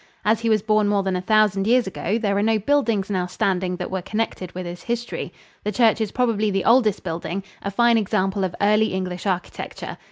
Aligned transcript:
As 0.25 0.39
he 0.39 0.49
was 0.49 0.63
born 0.63 0.87
more 0.87 1.03
than 1.03 1.15
a 1.15 1.21
thousand 1.21 1.67
years 1.67 1.85
ago, 1.85 2.17
there 2.17 2.35
are 2.35 2.41
no 2.41 2.57
buildings 2.57 3.11
now 3.11 3.27
standing 3.27 3.75
that 3.75 3.91
were 3.91 4.01
connected 4.01 4.51
with 4.55 4.65
his 4.65 4.81
history. 4.81 5.31
The 5.63 5.71
church 5.71 6.01
is 6.01 6.11
probably 6.11 6.49
the 6.49 6.65
oldest 6.65 7.03
building 7.03 7.43
a 7.61 7.69
fine 7.69 7.99
example 7.99 8.43
of 8.43 8.55
early 8.61 8.93
English 8.95 9.27
architecture. 9.27 9.99